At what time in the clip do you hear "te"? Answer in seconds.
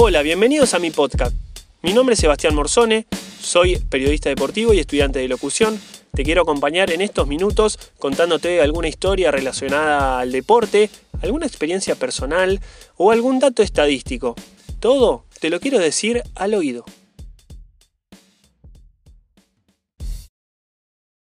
6.14-6.22, 15.40-15.50